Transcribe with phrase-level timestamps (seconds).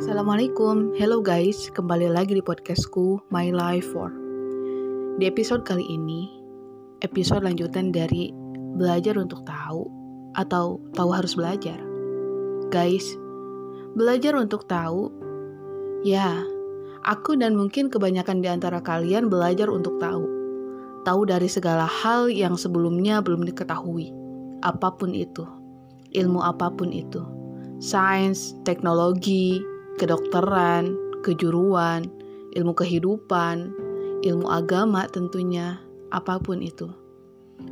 [0.00, 4.08] Assalamualaikum, hello guys, kembali lagi di podcastku My Life for.
[5.20, 6.24] Di episode kali ini,
[7.04, 8.32] episode lanjutan dari
[8.80, 9.84] belajar untuk tahu
[10.40, 11.76] atau tahu harus belajar.
[12.72, 13.12] Guys,
[13.92, 15.12] belajar untuk tahu,
[16.00, 16.48] ya,
[17.04, 20.24] aku dan mungkin kebanyakan di antara kalian belajar untuk tahu.
[21.04, 24.08] Tahu dari segala hal yang sebelumnya belum diketahui,
[24.64, 25.44] apa pun itu,
[26.16, 27.20] ilmu apa pun itu,
[27.84, 29.60] sains, teknologi,
[30.00, 32.08] kedokteran, kejuruan,
[32.56, 33.68] ilmu kehidupan,
[34.24, 35.76] ilmu agama tentunya,
[36.08, 36.88] apa pun itu.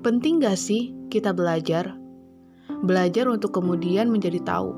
[0.00, 1.92] Penting gak sih kita belajar?
[2.80, 4.72] Belajar untuk kemudian menjadi tahu.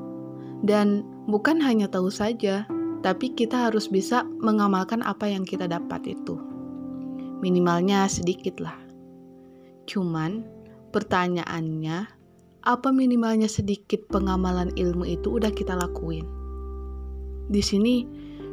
[0.67, 2.67] Dan bukan hanya tahu saja,
[2.99, 6.35] tapi kita harus bisa mengamalkan apa yang kita dapat itu.
[7.39, 8.75] Minimalnya sedikit lah.
[9.87, 10.43] Cuman,
[10.91, 12.11] pertanyaannya,
[12.67, 16.36] apa minimalnya sedikit pengamalan ilmu itu udah kita lakuin?
[17.47, 18.03] Di sini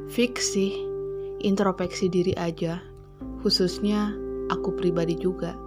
[0.07, 0.71] fix sih
[1.43, 2.79] introspeksi diri aja,
[3.43, 4.15] khususnya
[4.55, 5.59] aku pribadi juga.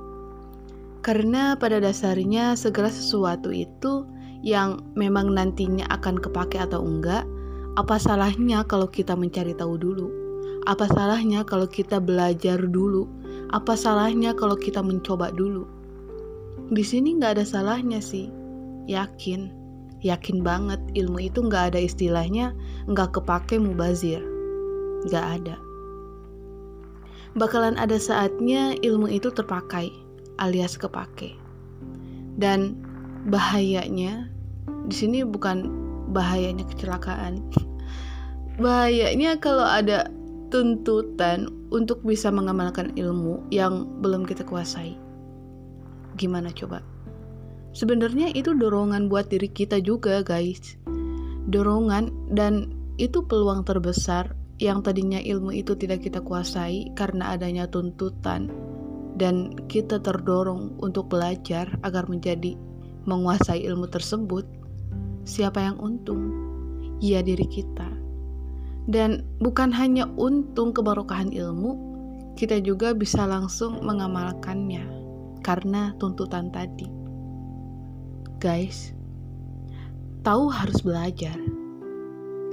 [1.03, 4.07] Karena pada dasarnya segala sesuatu itu
[4.47, 7.27] yang memang nantinya akan kepake atau enggak,
[7.75, 10.07] apa salahnya kalau kita mencari tahu dulu?
[10.63, 13.07] Apa salahnya kalau kita belajar dulu?
[13.51, 15.67] Apa salahnya kalau kita mencoba dulu?
[16.71, 18.27] Di sini nggak ada salahnya sih,
[18.87, 19.56] yakin
[20.05, 22.53] yakin banget ilmu itu nggak ada istilahnya
[22.89, 24.21] nggak kepake mubazir.
[25.07, 25.55] Nggak ada.
[27.37, 29.93] Bakalan ada saatnya ilmu itu terpakai
[30.41, 31.37] alias kepake.
[32.37, 32.77] Dan
[33.29, 34.29] bahayanya
[34.89, 35.69] di sini bukan
[36.13, 37.41] bahayanya kecelakaan.
[38.63, 40.09] Bahayanya kalau ada
[40.49, 44.97] tuntutan untuk bisa mengamalkan ilmu yang belum kita kuasai.
[46.17, 46.96] Gimana coba
[47.77, 50.81] Sebenarnya itu dorongan buat diri kita juga, guys.
[51.45, 58.49] Dorongan dan itu peluang terbesar yang tadinya ilmu itu tidak kita kuasai karena adanya tuntutan
[59.21, 62.57] dan kita terdorong untuk belajar agar menjadi
[63.05, 64.49] menguasai ilmu tersebut.
[65.29, 66.33] Siapa yang untung?
[66.97, 67.93] Ya diri kita.
[68.89, 71.77] Dan bukan hanya untung kebarokahan ilmu,
[72.33, 74.81] kita juga bisa langsung mengamalkannya
[75.45, 77.06] karena tuntutan tadi.
[78.37, 78.93] Guys,
[80.21, 81.33] tahu harus belajar.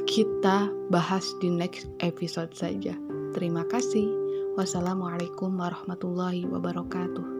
[0.09, 2.97] Kita bahas di next episode saja.
[3.37, 4.09] Terima kasih.
[4.56, 7.34] Wassalamualaikum warahmatullahi wabarakatuh.